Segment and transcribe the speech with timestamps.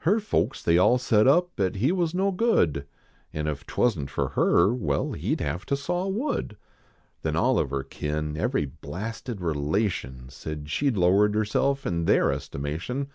[0.00, 2.86] Her folks they all set up at he was no good,
[3.32, 6.58] An if twasn t for her well, he d have to saw wood.
[7.22, 10.28] Then all of her kin, every blasted relation.
[10.28, 13.06] Said she d lowered herself in their estimation.